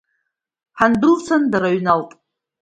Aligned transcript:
Ҳандәылцаны 0.79 1.47
дара 1.51 1.69
ҩналт. 1.75 2.11